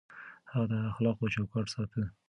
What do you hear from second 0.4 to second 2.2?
هغه د اخلاقو چوکاټ ساته.